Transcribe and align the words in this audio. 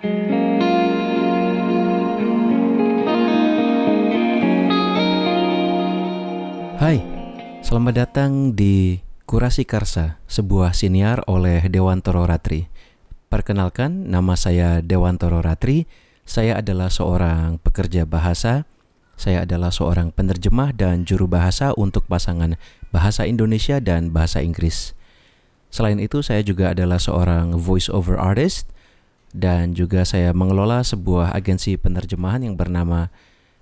Hai, 0.00 0.08
selamat 7.60 7.94
datang 8.00 8.56
di 8.56 8.96
Kurasi 9.28 9.68
Karsa, 9.68 10.16
sebuah 10.24 10.72
siniar 10.72 11.20
oleh 11.28 11.68
Dewantoro 11.68 12.24
Ratri. 12.24 12.72
Perkenalkan, 13.28 14.08
nama 14.08 14.40
saya 14.40 14.80
Dewantoro 14.80 15.44
Ratri. 15.44 15.84
Saya 16.24 16.64
adalah 16.64 16.88
seorang 16.88 17.60
pekerja 17.60 18.08
bahasa. 18.08 18.64
Saya 19.20 19.44
adalah 19.44 19.68
seorang 19.68 20.16
penerjemah 20.16 20.72
dan 20.72 21.04
juru 21.04 21.28
bahasa 21.28 21.76
untuk 21.76 22.08
pasangan 22.08 22.56
bahasa 22.88 23.28
Indonesia 23.28 23.76
dan 23.84 24.16
bahasa 24.16 24.40
Inggris. 24.40 24.96
Selain 25.68 26.00
itu, 26.00 26.24
saya 26.24 26.40
juga 26.40 26.72
adalah 26.72 26.96
seorang 26.96 27.60
voice 27.60 27.92
over 27.92 28.16
artist 28.16 28.79
dan 29.30 29.78
juga 29.78 30.02
saya 30.02 30.34
mengelola 30.34 30.82
sebuah 30.82 31.34
agensi 31.34 31.78
penerjemahan 31.78 32.42
yang 32.42 32.58
bernama 32.58 33.10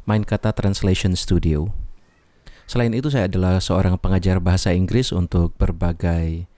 Main 0.08 0.24
Kata 0.24 0.56
Translation 0.56 1.12
Studio. 1.12 1.68
Selain 2.68 2.92
itu 2.92 3.08
saya 3.08 3.28
adalah 3.28 3.60
seorang 3.60 3.96
pengajar 3.96 4.40
bahasa 4.44 4.76
Inggris 4.76 5.12
untuk 5.12 5.56
berbagai 5.56 6.48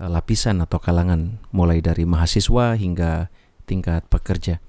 uh, 0.00 0.08
lapisan 0.08 0.64
atau 0.64 0.80
kalangan 0.80 1.40
mulai 1.52 1.84
dari 1.84 2.08
mahasiswa 2.08 2.76
hingga 2.76 3.28
tingkat 3.68 4.04
pekerja. 4.08 4.60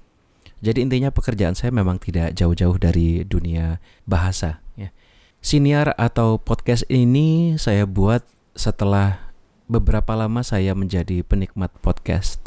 Jadi 0.62 0.84
intinya 0.84 1.10
pekerjaan 1.10 1.56
saya 1.58 1.74
memang 1.74 1.98
tidak 1.98 2.36
jauh-jauh 2.38 2.78
dari 2.78 3.24
dunia 3.26 3.82
bahasa 4.06 4.62
ya. 4.78 4.94
Siniar 5.42 5.90
atau 5.98 6.38
podcast 6.38 6.86
ini 6.86 7.58
saya 7.58 7.82
buat 7.82 8.22
setelah 8.54 9.32
beberapa 9.66 10.14
lama 10.14 10.44
saya 10.46 10.76
menjadi 10.76 11.24
penikmat 11.26 11.72
podcast. 11.82 12.38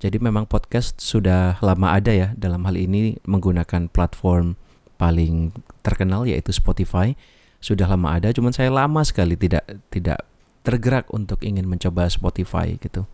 Jadi 0.00 0.16
memang 0.16 0.48
podcast 0.48 0.96
sudah 0.96 1.60
lama 1.60 1.92
ada 1.92 2.08
ya 2.08 2.32
dalam 2.32 2.64
hal 2.64 2.80
ini 2.80 3.20
menggunakan 3.28 3.92
platform 3.92 4.56
paling 4.96 5.52
terkenal 5.84 6.24
yaitu 6.24 6.56
Spotify 6.56 7.12
sudah 7.60 7.84
lama 7.84 8.16
ada, 8.16 8.32
cuman 8.32 8.56
saya 8.56 8.72
lama 8.72 9.04
sekali 9.04 9.36
tidak 9.36 9.68
tidak 9.92 10.24
tergerak 10.64 11.04
untuk 11.12 11.44
ingin 11.44 11.68
mencoba 11.68 12.08
Spotify 12.08 12.80
gitu. 12.80 13.04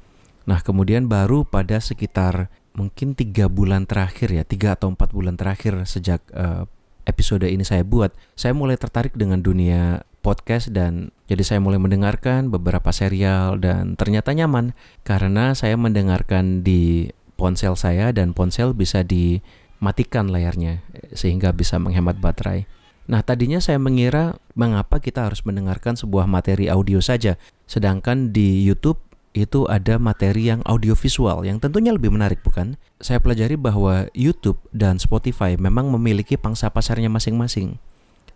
Nah 0.46 0.62
kemudian 0.62 1.10
baru 1.10 1.42
pada 1.42 1.82
sekitar 1.82 2.54
mungkin 2.70 3.18
tiga 3.18 3.50
bulan 3.50 3.90
terakhir 3.90 4.30
ya, 4.30 4.46
tiga 4.46 4.78
atau 4.78 4.94
empat 4.94 5.10
bulan 5.10 5.34
terakhir 5.34 5.82
sejak 5.90 6.22
uh, 6.30 6.70
episode 7.02 7.46
ini 7.50 7.66
saya 7.66 7.82
buat, 7.82 8.14
saya 8.38 8.54
mulai 8.54 8.78
tertarik 8.78 9.18
dengan 9.18 9.42
dunia 9.42 10.06
podcast 10.26 10.74
dan 10.74 11.14
jadi 11.30 11.46
saya 11.46 11.60
mulai 11.62 11.78
mendengarkan 11.78 12.50
beberapa 12.50 12.90
serial 12.90 13.62
dan 13.62 13.94
ternyata 13.94 14.34
nyaman 14.34 14.74
karena 15.06 15.54
saya 15.54 15.78
mendengarkan 15.78 16.66
di 16.66 17.14
ponsel 17.38 17.78
saya 17.78 18.10
dan 18.10 18.34
ponsel 18.34 18.74
bisa 18.74 19.06
dimatikan 19.06 20.26
layarnya 20.34 20.82
sehingga 21.14 21.54
bisa 21.54 21.78
menghemat 21.78 22.18
baterai. 22.18 22.66
Nah, 23.06 23.22
tadinya 23.22 23.62
saya 23.62 23.78
mengira 23.78 24.34
mengapa 24.58 24.98
kita 24.98 25.30
harus 25.30 25.46
mendengarkan 25.46 25.94
sebuah 25.94 26.26
materi 26.26 26.66
audio 26.66 26.98
saja, 26.98 27.38
sedangkan 27.70 28.34
di 28.34 28.66
YouTube 28.66 28.98
itu 29.30 29.68
ada 29.70 30.00
materi 30.00 30.50
yang 30.50 30.64
audiovisual 30.66 31.44
yang 31.46 31.62
tentunya 31.62 31.94
lebih 31.94 32.10
menarik 32.10 32.42
bukan? 32.42 32.74
Saya 32.98 33.22
pelajari 33.22 33.54
bahwa 33.54 34.10
YouTube 34.10 34.58
dan 34.74 34.98
Spotify 34.98 35.54
memang 35.54 35.86
memiliki 35.92 36.34
pangsa 36.34 36.72
pasarnya 36.72 37.12
masing-masing. 37.12 37.78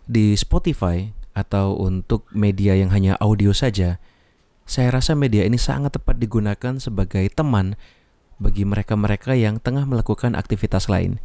Di 0.07 0.37
Spotify 0.39 1.20
atau 1.31 1.75
untuk 1.79 2.27
media 2.35 2.75
yang 2.75 2.91
hanya 2.91 3.15
audio 3.19 3.55
saja, 3.55 3.97
saya 4.67 4.89
rasa 4.91 5.15
media 5.17 5.43
ini 5.43 5.59
sangat 5.59 5.99
tepat 5.99 6.19
digunakan 6.19 6.79
sebagai 6.79 7.27
teman 7.31 7.79
bagi 8.41 8.65
mereka-mereka 8.65 9.37
yang 9.37 9.61
tengah 9.61 9.85
melakukan 9.85 10.33
aktivitas 10.33 10.89
lain. 10.89 11.21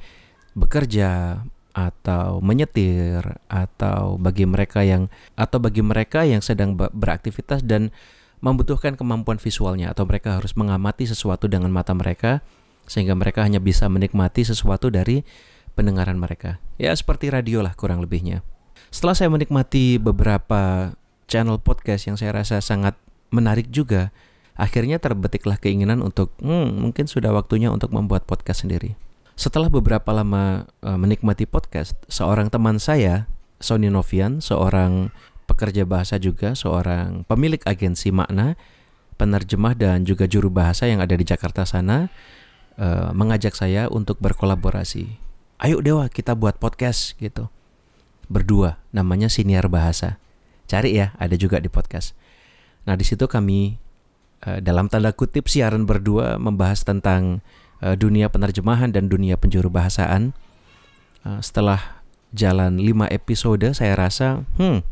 Bekerja, 0.57 1.43
atau 1.77 2.41
menyetir 2.41 3.21
atau 3.53 4.17
bagi 4.17 4.49
mereka 4.49 4.81
yang 4.81 5.13
atau 5.37 5.61
bagi 5.61 5.85
mereka 5.85 6.25
yang 6.25 6.41
sedang 6.41 6.73
beraktivitas 6.73 7.61
dan 7.69 7.93
membutuhkan 8.41 8.97
kemampuan 8.97 9.37
visualnya 9.37 9.93
atau 9.93 10.09
mereka 10.09 10.41
harus 10.41 10.57
mengamati 10.57 11.05
sesuatu 11.05 11.53
dengan 11.53 11.69
mata 11.69 11.93
mereka 11.93 12.41
sehingga 12.89 13.13
mereka 13.13 13.45
hanya 13.45 13.61
bisa 13.61 13.93
menikmati 13.93 14.49
sesuatu 14.49 14.89
dari 14.89 15.21
pendengaran 15.77 16.17
mereka. 16.17 16.57
Ya 16.81 16.97
seperti 16.97 17.29
radio 17.29 17.61
lah 17.61 17.77
kurang 17.77 18.01
lebihnya. 18.01 18.41
Setelah 18.97 19.13
saya 19.13 19.29
menikmati 19.29 20.01
beberapa 20.01 20.97
channel 21.29 21.61
podcast 21.61 22.09
yang 22.09 22.17
saya 22.17 22.33
rasa 22.33 22.65
sangat 22.65 22.97
menarik 23.29 23.69
juga, 23.69 24.09
akhirnya 24.57 24.97
terbetiklah 24.97 25.61
keinginan 25.61 26.01
untuk 26.01 26.33
hmm, 26.41 26.81
mungkin 26.81 27.05
sudah 27.05 27.29
waktunya 27.29 27.69
untuk 27.69 27.93
membuat 27.93 28.25
podcast 28.25 28.65
sendiri. 28.65 28.97
Setelah 29.37 29.69
beberapa 29.69 30.17
lama 30.17 30.65
uh, 30.81 30.97
menikmati 30.97 31.45
podcast, 31.45 31.93
seorang 32.09 32.49
teman 32.49 32.81
saya, 32.81 33.29
Sony 33.61 33.93
Novian, 33.93 34.41
seorang 34.41 35.13
pekerja 35.45 35.85
bahasa 35.85 36.17
juga, 36.17 36.57
seorang 36.57 37.29
pemilik 37.29 37.61
agensi 37.69 38.09
makna, 38.09 38.57
penerjemah 39.21 39.77
dan 39.77 40.09
juga 40.09 40.25
juru 40.25 40.49
bahasa 40.49 40.89
yang 40.89 41.05
ada 41.05 41.13
di 41.13 41.29
Jakarta 41.29 41.69
sana, 41.69 42.09
uh, 42.81 43.13
mengajak 43.13 43.53
saya 43.53 43.93
untuk 43.93 44.17
berkolaborasi. 44.25 45.21
Ayo 45.61 45.85
Dewa, 45.85 46.09
kita 46.09 46.33
buat 46.33 46.57
podcast 46.57 47.13
gitu. 47.21 47.53
Berdua, 48.27 48.83
namanya 48.91 49.31
Siniar 49.31 49.71
Bahasa. 49.71 50.19
Cari 50.67 50.99
ya, 50.99 51.15
ada 51.17 51.39
juga 51.39 51.63
di 51.63 51.71
podcast. 51.71 52.19
Nah, 52.87 52.99
di 52.99 53.07
situ 53.07 53.31
kami 53.31 53.79
uh, 54.47 54.59
dalam 54.59 54.91
tanda 54.91 55.15
kutip 55.15 55.47
siaran 55.47 55.87
berdua 55.87 56.39
membahas 56.39 56.83
tentang 56.83 57.43
uh, 57.83 57.95
dunia 57.95 58.27
penerjemahan 58.31 58.91
dan 58.91 59.07
dunia 59.07 59.39
penjuru 59.39 59.71
bahasaan. 59.71 60.35
Uh, 61.23 61.39
setelah 61.43 62.03
jalan 62.35 62.83
5 62.83 63.07
episode 63.15 63.67
saya 63.73 63.95
rasa 63.95 64.43
hmm 64.59 64.83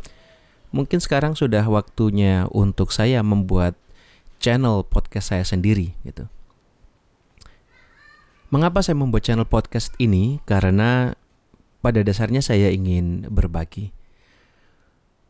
mungkin 0.75 0.99
sekarang 0.99 1.39
sudah 1.39 1.62
waktunya 1.71 2.50
untuk 2.50 2.91
saya 2.91 3.23
membuat 3.23 3.78
channel 4.43 4.83
podcast 4.83 5.31
saya 5.31 5.47
sendiri 5.47 5.94
gitu. 6.03 6.27
Mengapa 8.50 8.83
saya 8.83 8.99
membuat 8.99 9.23
channel 9.23 9.47
podcast 9.47 9.94
ini? 10.03 10.43
Karena 10.43 11.15
pada 11.84 12.00
dasarnya 12.00 12.41
saya 12.41 12.72
ingin 12.72 13.28
berbagi. 13.28 13.93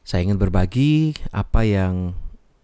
Saya 0.07 0.23
ingin 0.31 0.39
berbagi 0.39 1.19
apa 1.35 1.67
yang 1.67 2.15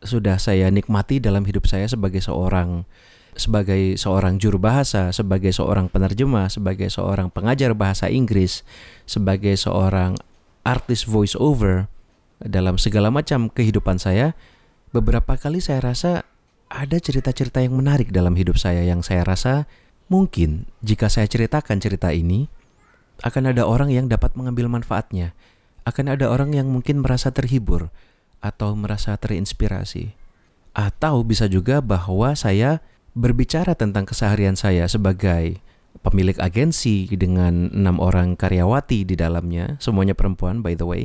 sudah 0.06 0.38
saya 0.38 0.70
nikmati 0.70 1.18
dalam 1.18 1.42
hidup 1.42 1.66
saya 1.66 1.90
sebagai 1.90 2.22
seorang 2.22 2.86
sebagai 3.34 3.98
seorang 3.98 4.38
juru 4.38 4.62
bahasa, 4.62 5.10
sebagai 5.10 5.50
seorang 5.50 5.90
penerjemah, 5.90 6.46
sebagai 6.46 6.86
seorang 6.86 7.34
pengajar 7.34 7.74
bahasa 7.74 8.06
Inggris, 8.06 8.62
sebagai 9.10 9.58
seorang 9.58 10.14
artis 10.62 11.02
voice 11.02 11.34
over 11.34 11.90
dalam 12.38 12.78
segala 12.78 13.10
macam 13.10 13.50
kehidupan 13.50 13.98
saya, 13.98 14.38
beberapa 14.94 15.34
kali 15.34 15.58
saya 15.58 15.82
rasa 15.82 16.22
ada 16.70 16.96
cerita-cerita 17.02 17.58
yang 17.58 17.74
menarik 17.74 18.14
dalam 18.14 18.38
hidup 18.38 18.54
saya 18.54 18.86
yang 18.86 19.02
saya 19.02 19.26
rasa 19.26 19.66
mungkin 20.06 20.70
jika 20.86 21.10
saya 21.10 21.26
ceritakan 21.26 21.82
cerita 21.82 22.14
ini 22.14 22.46
akan 23.20 23.52
ada 23.52 23.68
orang 23.68 23.92
yang 23.92 24.06
dapat 24.08 24.32
mengambil 24.36 24.68
manfaatnya, 24.68 25.36
akan 25.84 26.16
ada 26.16 26.28
orang 26.28 26.56
yang 26.56 26.68
mungkin 26.68 27.04
merasa 27.04 27.32
terhibur 27.32 27.92
atau 28.40 28.72
merasa 28.76 29.16
terinspirasi. 29.16 30.16
Atau 30.72 31.26
bisa 31.26 31.50
juga 31.50 31.82
bahwa 31.82 32.32
saya 32.38 32.80
berbicara 33.12 33.74
tentang 33.74 34.06
keseharian 34.06 34.54
saya 34.54 34.86
sebagai 34.86 35.58
pemilik 36.00 36.38
agensi 36.38 37.10
dengan 37.18 37.68
enam 37.74 37.98
orang 37.98 38.38
karyawati 38.38 39.02
di 39.04 39.18
dalamnya, 39.18 39.76
semuanya 39.82 40.14
perempuan 40.14 40.62
by 40.62 40.78
the 40.78 40.86
way, 40.86 41.02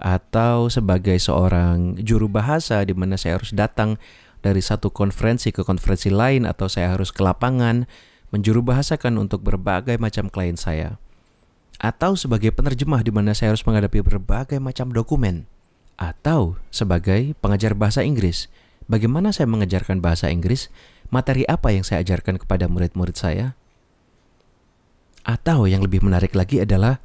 atau 0.00 0.72
sebagai 0.72 1.20
seorang 1.20 2.00
juru 2.00 2.26
bahasa 2.30 2.82
di 2.82 2.96
mana 2.96 3.20
saya 3.20 3.38
harus 3.38 3.52
datang 3.52 4.00
dari 4.40 4.62
satu 4.62 4.88
konferensi 4.94 5.50
ke 5.50 5.66
konferensi 5.66 6.08
lain 6.08 6.46
atau 6.46 6.70
saya 6.70 6.94
harus 6.94 7.10
ke 7.10 7.20
lapangan 7.20 7.90
menjuru 8.30 8.62
bahasakan 8.62 9.18
untuk 9.18 9.42
berbagai 9.42 9.98
macam 9.98 10.30
klien 10.30 10.54
saya. 10.54 11.00
Atau 11.78 12.18
sebagai 12.18 12.50
penerjemah 12.50 13.06
di 13.06 13.14
mana 13.14 13.38
saya 13.38 13.54
harus 13.54 13.62
menghadapi 13.62 14.02
berbagai 14.02 14.58
macam 14.58 14.90
dokumen. 14.90 15.46
Atau 15.94 16.58
sebagai 16.74 17.38
pengajar 17.38 17.78
bahasa 17.78 18.02
Inggris. 18.02 18.50
Bagaimana 18.90 19.30
saya 19.30 19.46
mengajarkan 19.46 20.02
bahasa 20.02 20.30
Inggris 20.30 20.70
materi 21.14 21.46
apa 21.46 21.70
yang 21.70 21.86
saya 21.86 22.02
ajarkan 22.02 22.42
kepada 22.42 22.66
murid-murid 22.66 23.14
saya? 23.14 23.54
Atau 25.22 25.70
yang 25.70 25.84
lebih 25.84 26.02
menarik 26.02 26.34
lagi 26.34 26.62
adalah 26.62 26.98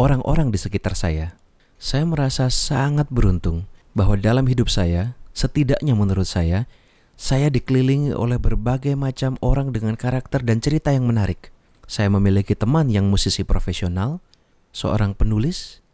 orang-orang 0.00 0.50
di 0.50 0.58
sekitar 0.58 0.96
saya. 0.96 1.36
Saya 1.76 2.08
merasa 2.08 2.48
sangat 2.48 3.10
beruntung 3.12 3.68
bahwa 3.94 4.18
dalam 4.18 4.46
hidup 4.50 4.72
saya, 4.72 5.14
setidaknya 5.36 5.94
menurut 5.94 6.26
saya, 6.26 6.66
saya 7.14 7.46
dikelilingi 7.50 8.10
oleh 8.10 8.42
berbagai 8.42 8.98
macam 8.98 9.38
orang 9.38 9.70
dengan 9.70 9.94
karakter 9.94 10.42
dan 10.42 10.58
cerita 10.58 10.90
yang 10.90 11.06
menarik. 11.06 11.53
Saya 11.84 12.08
memiliki 12.08 12.56
teman 12.56 12.88
yang 12.88 13.08
musisi 13.12 13.44
profesional, 13.44 14.24
seorang 14.72 15.12
penulis, 15.12 15.84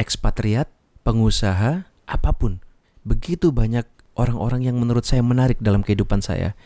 ekspatriat, 0.00 0.70
pengusaha, 1.04 1.88
apa 2.08 2.30
pun. 2.32 2.62
Begitu 3.04 3.52
banyak 3.52 3.84
orang-orang 4.18 4.66
yang 4.66 4.76
menurut 4.80 5.06
saya 5.06 5.22
menarik 5.22 5.60
dalam 5.62 5.86
kehidupan 5.86 6.20
saya. 6.24 6.58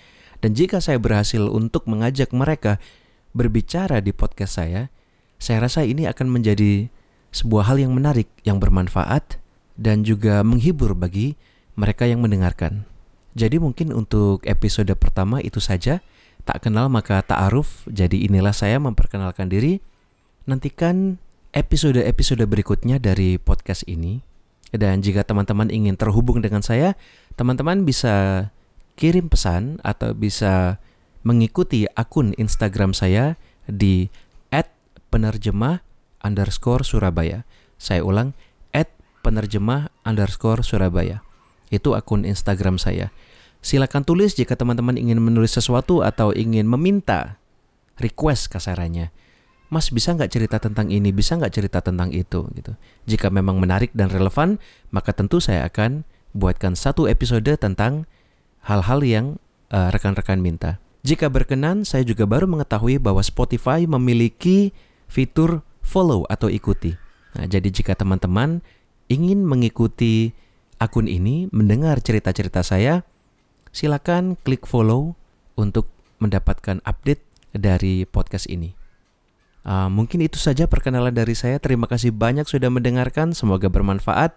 Dan 0.43 0.59
jika 0.59 0.82
saya 0.82 0.99
berhasil 0.99 1.38
untuk 1.38 1.87
mengajak 1.87 2.35
mereka 2.35 2.82
berbicara 3.37 4.03
di 4.03 4.11
podcast 4.11 4.59
saya, 4.59 4.91
saya 5.38 5.67
rasa 5.67 5.87
ini 5.87 6.06
akan 6.06 6.31
menjadi 6.31 6.91
sebuah 7.31 7.70
hal 7.70 7.79
yang 7.79 7.93
menarik, 7.94 8.26
yang 8.43 8.58
bermanfaat, 8.58 9.38
dan 9.79 10.03
juga 10.03 10.44
menghibur 10.44 10.94
bagi 10.94 11.35
mereka 11.75 12.05
yang 12.05 12.20
mendengarkan. 12.20 12.85
Jadi 13.32 13.56
mungkin 13.56 13.97
untuk 13.97 14.44
episode 14.44 14.93
pertama 15.00 15.41
itu 15.41 15.56
saja, 15.56 16.05
tak 16.43 16.67
kenal 16.67 16.91
maka 16.91 17.23
tak 17.23 17.50
aruf, 17.50 17.87
jadi 17.87 18.27
inilah 18.27 18.55
saya 18.55 18.79
memperkenalkan 18.83 19.47
diri. 19.50 19.79
Nantikan 20.47 21.23
episode-episode 21.55 22.43
berikutnya 22.47 22.99
dari 22.99 23.39
podcast 23.39 23.87
ini. 23.87 24.23
Dan 24.73 25.05
jika 25.05 25.23
teman-teman 25.23 25.69
ingin 25.69 26.00
terhubung 26.00 26.41
dengan 26.41 26.65
saya, 26.65 26.97
teman-teman 27.37 27.85
bisa 27.85 28.49
kirim 28.97 29.29
pesan 29.29 29.79
atau 29.85 30.17
bisa 30.17 30.81
mengikuti 31.23 31.85
akun 31.93 32.33
Instagram 32.41 32.97
saya 32.97 33.37
di 33.69 34.09
@penerjemah 35.12 35.85
underscore 36.25 36.83
Surabaya. 36.89 37.44
Saya 37.77 38.00
ulang, 38.00 38.33
penerjemah 39.23 39.89
underscore 40.03 40.67
Surabaya. 40.67 41.23
Itu 41.71 41.94
akun 41.94 42.27
Instagram 42.27 42.77
saya. 42.77 43.15
Silakan 43.62 44.03
tulis 44.03 44.35
jika 44.35 44.59
teman-teman 44.59 44.99
ingin 44.99 45.23
menulis 45.23 45.55
sesuatu 45.55 46.03
atau 46.03 46.35
ingin 46.35 46.67
meminta 46.67 47.38
request 48.03 48.50
kasarannya. 48.50 49.14
Mas 49.73 49.88
bisa 49.88 50.12
nggak 50.12 50.29
cerita 50.29 50.61
tentang 50.61 50.91
ini, 50.91 51.14
bisa 51.14 51.38
nggak 51.38 51.55
cerita 51.55 51.79
tentang 51.81 52.11
itu 52.12 52.44
gitu. 52.59 52.76
Jika 53.09 53.31
memang 53.32 53.56
menarik 53.56 53.94
dan 53.97 54.11
relevan, 54.11 54.59
maka 54.93 55.17
tentu 55.17 55.41
saya 55.41 55.64
akan 55.64 56.05
buatkan 56.37 56.76
satu 56.76 57.09
episode 57.09 57.49
tentang 57.56 58.05
hal-hal 58.67 59.00
yang 59.00 59.26
uh, 59.73 59.88
rekan-rekan 59.88 60.43
minta. 60.43 60.82
Jika 61.06 61.31
berkenan, 61.32 61.87
saya 61.87 62.05
juga 62.05 62.29
baru 62.29 62.44
mengetahui 62.50 63.00
bahwa 63.00 63.23
Spotify 63.25 63.87
memiliki 63.88 64.75
fitur 65.06 65.65
follow 65.81 66.29
atau 66.29 66.50
ikuti. 66.50 66.94
Nah, 67.38 67.49
jadi 67.49 67.73
jika 67.73 67.97
teman-teman 67.97 68.61
ingin 69.08 69.43
mengikuti 69.43 70.37
akun 70.79 71.08
ini, 71.08 71.49
mendengar 71.50 71.99
cerita-cerita 72.03 72.61
saya, 72.62 73.03
silakan 73.73 74.39
klik 74.45 74.69
follow 74.69 75.17
untuk 75.57 75.89
mendapatkan 76.23 76.79
update 76.87 77.25
dari 77.51 78.07
podcast 78.07 78.47
ini. 78.47 78.77
Uh, 79.63 79.87
mungkin 79.91 80.23
itu 80.23 80.39
saja 80.39 80.67
perkenalan 80.67 81.15
dari 81.15 81.35
saya. 81.35 81.59
Terima 81.59 81.91
kasih 81.91 82.15
banyak 82.15 82.47
sudah 82.47 82.71
mendengarkan. 82.71 83.35
Semoga 83.35 83.67
bermanfaat. 83.67 84.35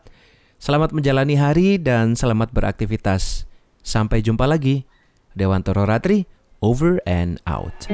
Selamat 0.58 0.96
menjalani 0.96 1.36
hari 1.36 1.78
dan 1.78 2.16
selamat 2.16 2.56
beraktivitas. 2.56 3.46
Sampai 3.86 4.26
jumpa 4.26 4.48
lagi. 4.50 4.88
Dewantoro 5.36 5.84
Ratri, 5.84 6.26
over 6.64 7.04
and 7.04 7.44
out. 7.44 7.92